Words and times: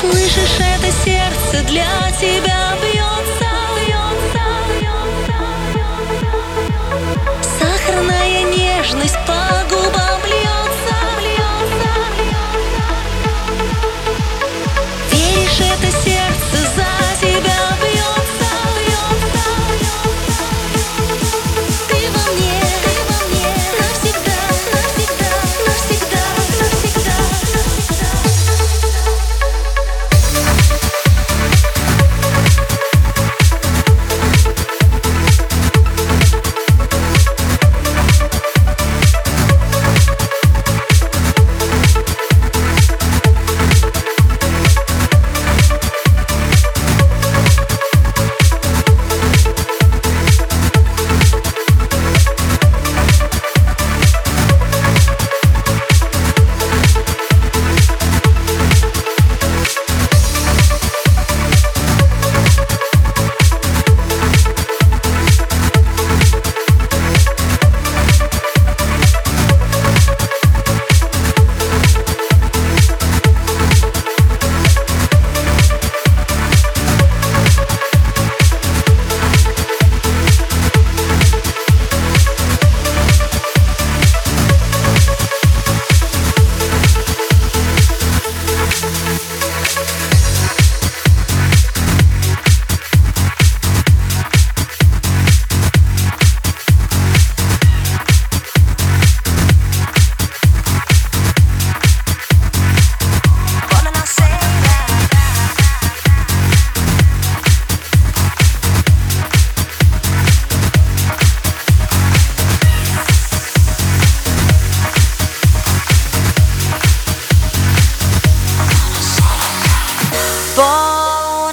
Слышишь, 0.00 0.58
это 0.58 0.90
сердце 0.90 1.62
для 1.68 2.10
тебя 2.18 2.74
бьет. 2.80 3.19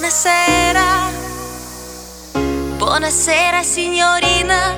Buonasera, 0.08 1.10
buonasera 2.78 3.62
signorina, 3.62 4.74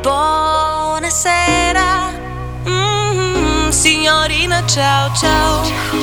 buonasera, 0.00 1.88
mm 2.64 2.70
-hmm. 2.70 3.70
signorina, 3.72 4.62
ciao 4.64 5.10
ciao. 5.12 5.97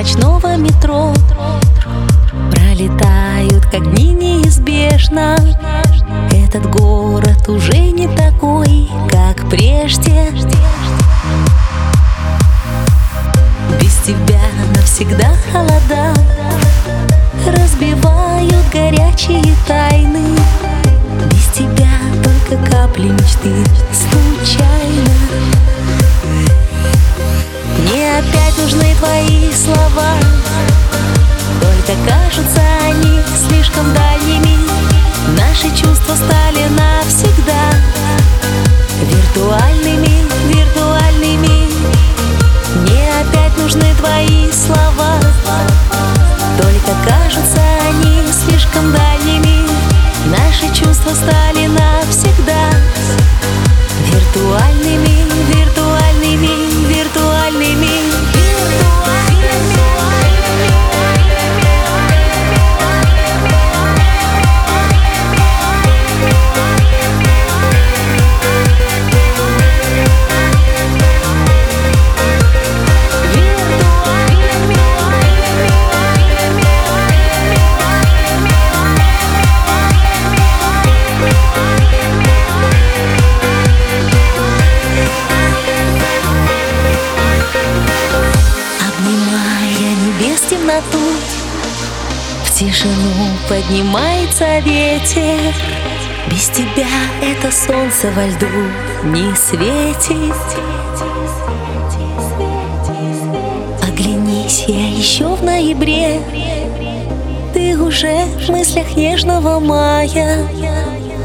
Ночного 0.00 0.56
метро. 0.56 1.12
Пролетают, 2.52 3.66
как 3.66 3.94
дни 3.94 4.14
неизбежно. 4.14 5.36
Этот 6.32 6.70
город 6.70 7.46
уже 7.48 7.76
не 7.76 8.08
такой, 8.16 8.88
как 9.10 9.46
прежде. 9.50 10.30
Без 13.78 13.94
тебя 13.98 14.40
навсегда 14.74 15.34
холода. 15.52 16.14
Разбивают 17.46 18.70
горячие 18.72 19.54
тайны. 19.68 20.34
Без 21.30 21.46
тебя 21.48 21.92
только 22.24 22.56
капли 22.70 23.08
мечты. 23.08 23.66
Случайно 23.92 25.09
нужны 28.60 28.94
твои 28.96 29.52
слова. 29.52 30.12
Только 31.60 31.92
кажутся 32.06 32.60
они 32.84 33.20
слишком 33.48 33.92
дальними. 33.94 34.56
Наши 35.36 35.68
чувства 35.70 36.14
стали 36.14 36.66
навсегда 36.68 37.70
Виртуальными, 39.02 40.24
виртуальными. 40.52 41.70
Мне 42.82 43.08
опять 43.20 43.56
нужны 43.56 43.94
твои 43.98 44.50
слова. 44.52 45.18
Только 46.60 46.92
кажутся 47.08 47.62
они 47.88 48.22
слишком 48.32 48.92
дальними. 48.92 49.66
Наши 50.26 50.66
чувства 50.74 51.14
стали 51.14 51.66
навсегда 51.66 51.89
поднимается 94.40 94.58
ветер 94.60 95.54
Без 96.30 96.48
тебя 96.48 96.86
это 97.22 97.52
солнце 97.52 98.10
во 98.12 98.26
льду 98.26 98.46
не 99.04 99.34
светит. 99.36 100.34
Оглянись, 103.82 104.64
я 104.66 104.88
еще 104.88 105.34
в 105.34 105.42
ноябре. 105.42 106.20
Ты 107.52 107.78
уже 107.78 108.24
в 108.24 108.48
мыслях 108.50 108.96
нежного 108.96 109.60
мая. 109.60 110.46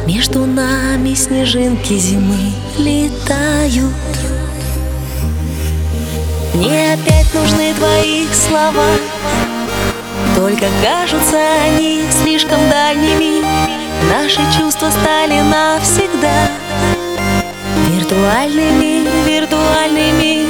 Между 0.05 0.45
нами 0.45 1.13
снежинки 1.13 1.93
зимы 1.93 2.51
летают. 2.77 3.93
Мне 6.53 6.93
опять 6.93 7.34
нужны 7.34 7.74
твои 7.74 8.25
слова 8.31 8.86
Только 10.45 10.67
кажутся 10.83 11.39
они 11.65 12.03
слишком 12.11 12.59
дальними. 12.69 13.43
Наши 14.07 14.41
чувства 14.55 14.91
стали 14.91 15.41
навсегда 15.41 16.49
Виртуальными, 17.89 19.07
виртуальными. 19.25 20.45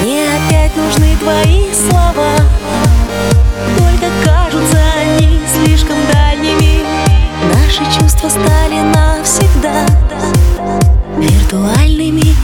Мне 0.00 0.22
опять 0.36 0.76
нужны 0.76 1.16
твои 1.16 1.64
слова. 1.74 2.30
Только 3.76 4.06
кажутся 4.24 4.78
они 5.00 5.40
слишком 5.52 5.96
дальними. 6.12 6.84
Наши 7.54 7.82
чувства 7.98 8.28
стали 8.28 8.82
навсегда 8.82 9.84
Виртуальными, 11.18 12.35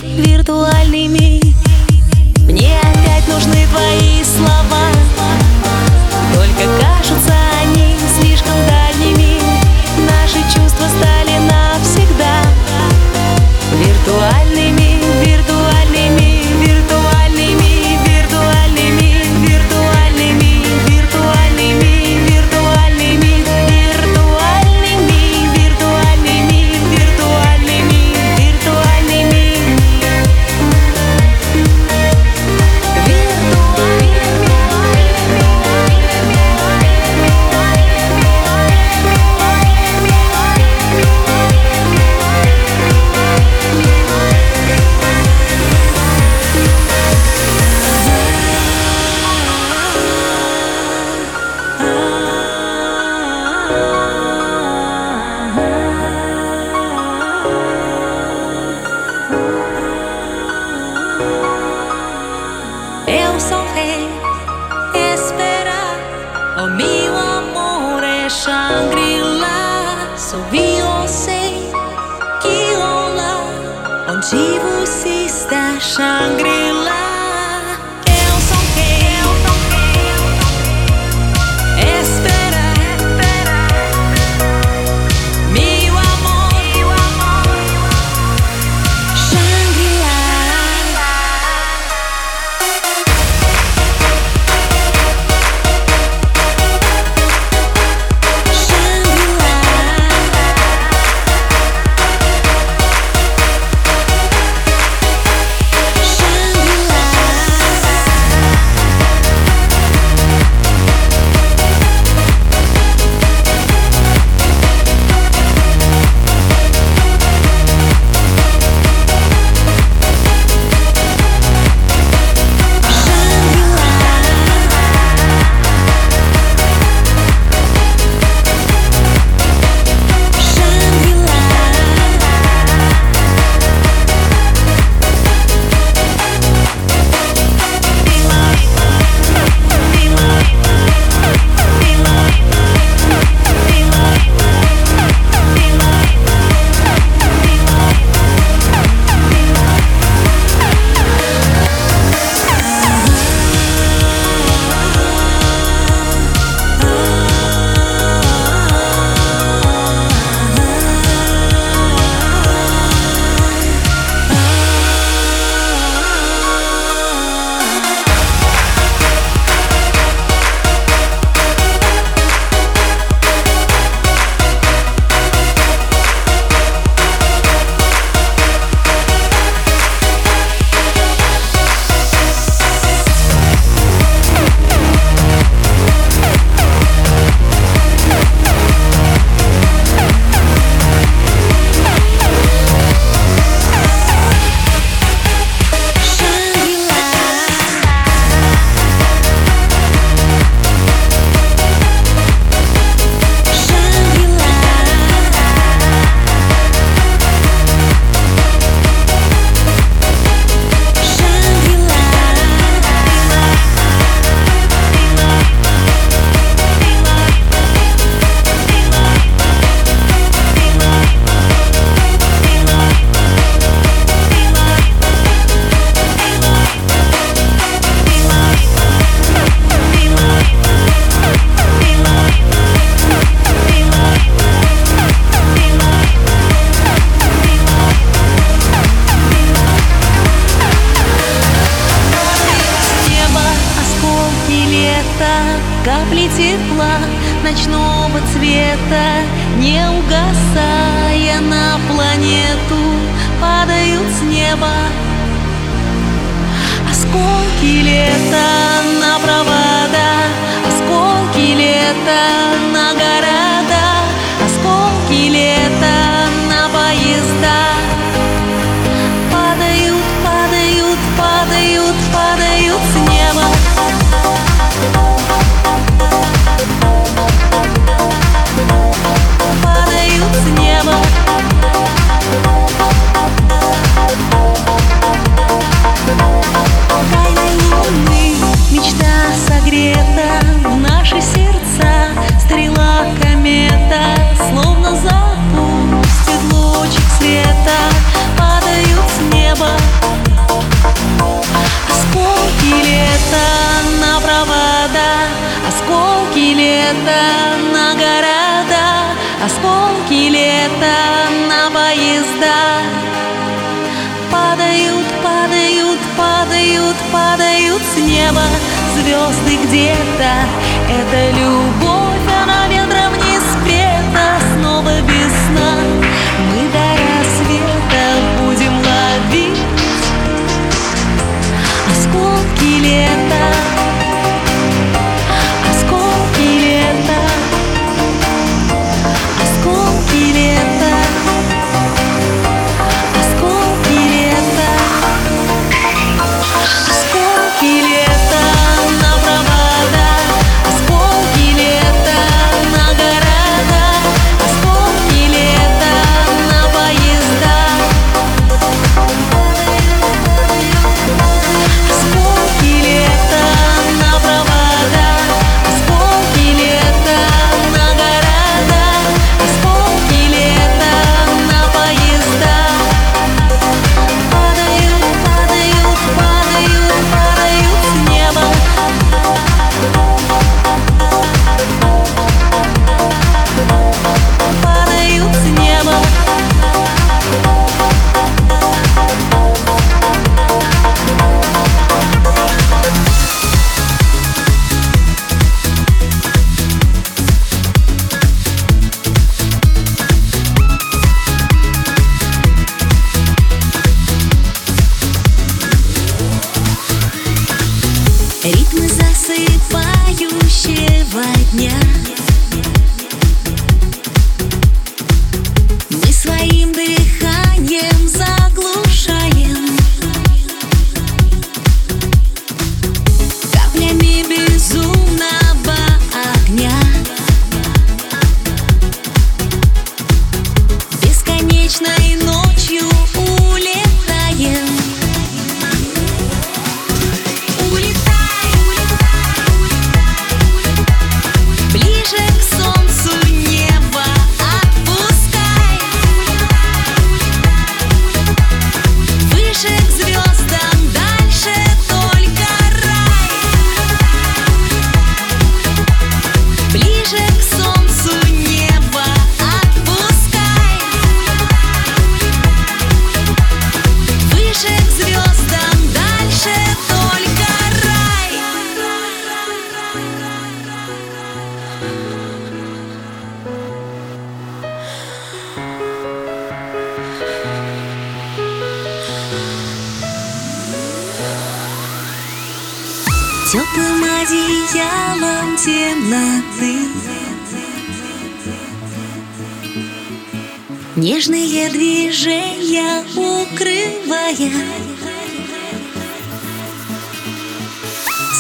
Нежные 490.95 491.71
движения 491.71 493.03
укрывая. 493.17 494.53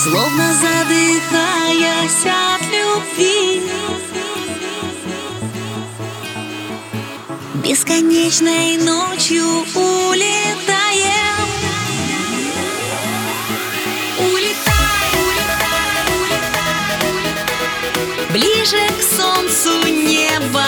Словно 0.02 0.52
задыхаясь 0.52 2.26
от 2.26 2.60
любви. 2.66 3.62
Бесконечной 7.64 8.76
ночью 8.76 9.46
улетаем. 9.74 11.48
Улетай, 14.18 15.08
улетай, 15.24 16.04
улетай, 16.20 17.00
улетай. 17.08 18.30
Ближе 18.30 18.82
к 18.98 19.02
солнцу 19.16 19.88
небо. 19.88 20.66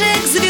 naszych. 0.00 0.47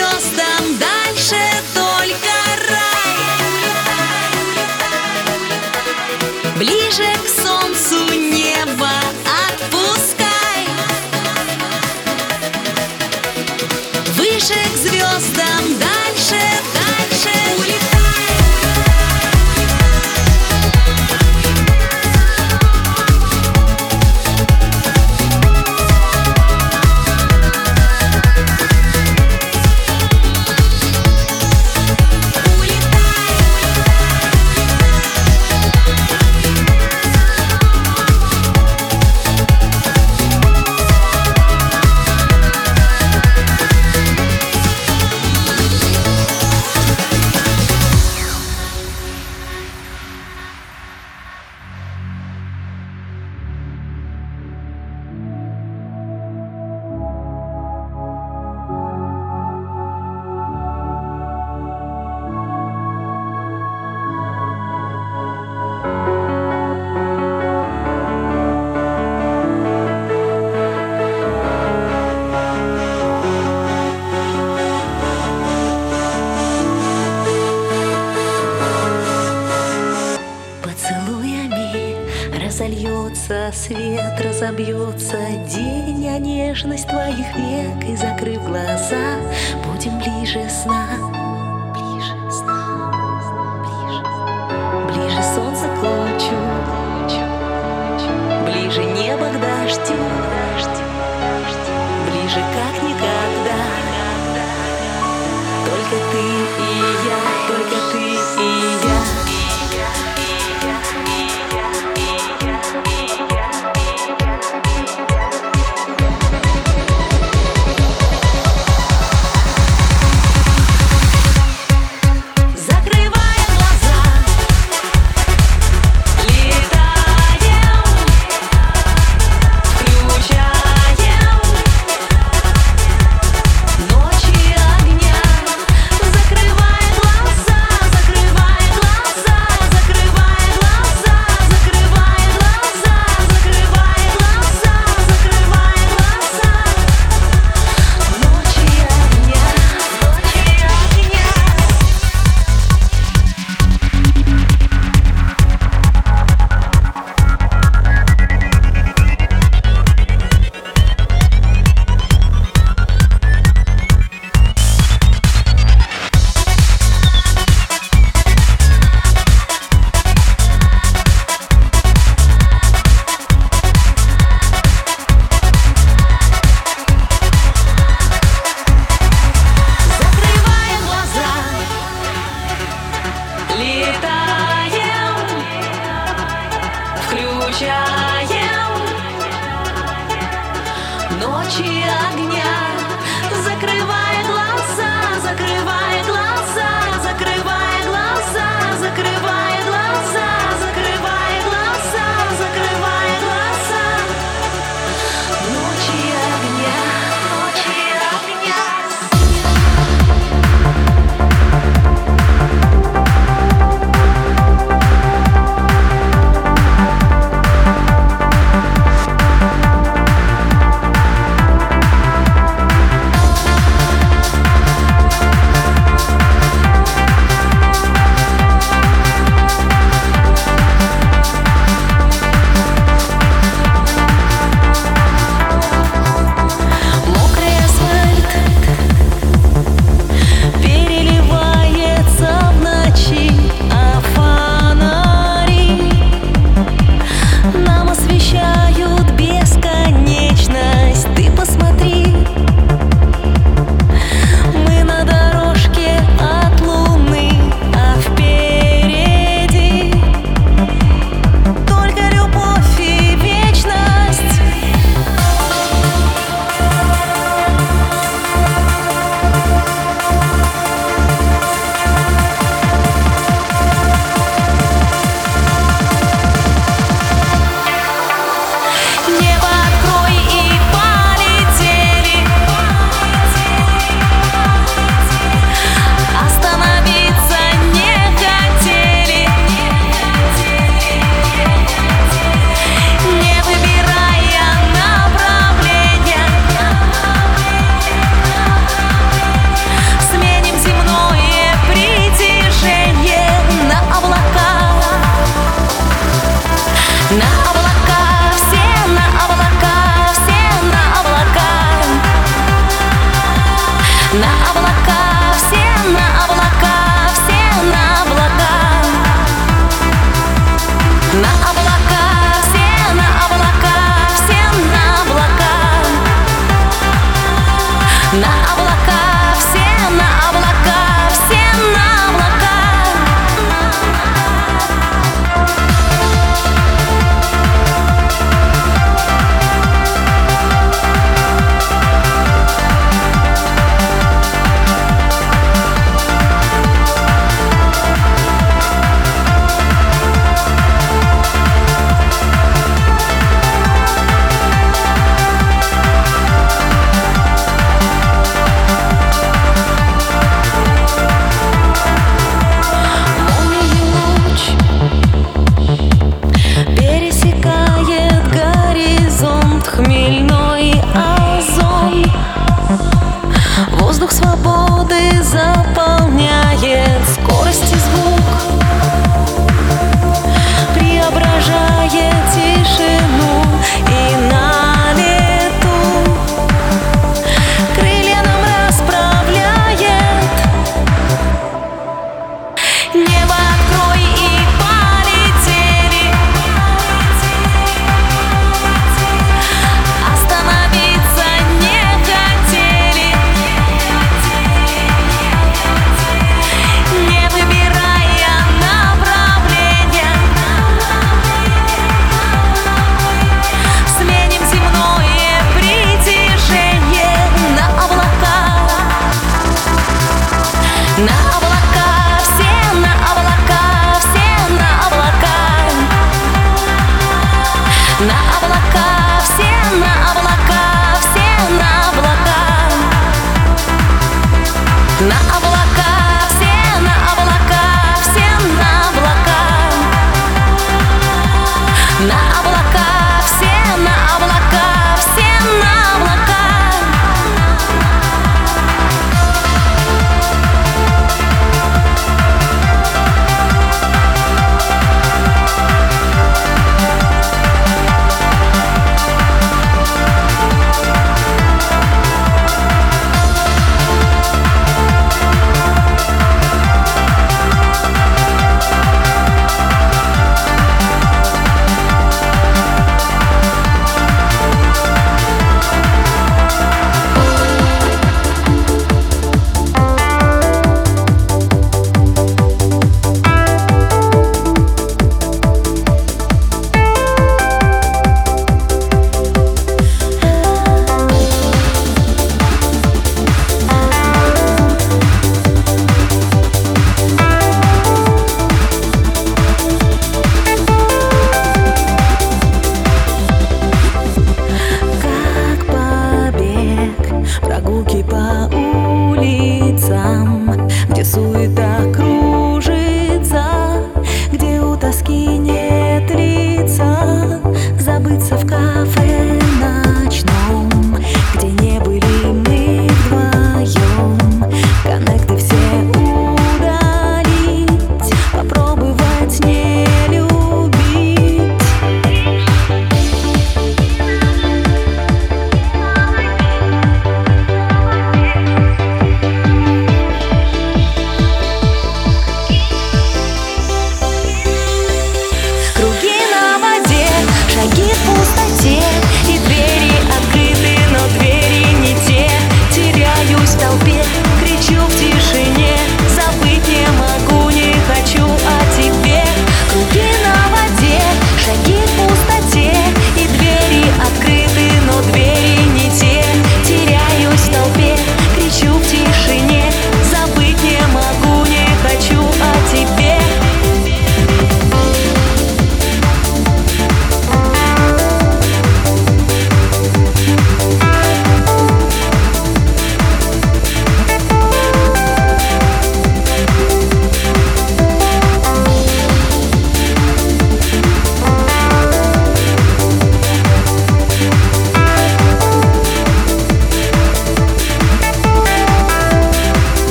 upside 84.99 85.38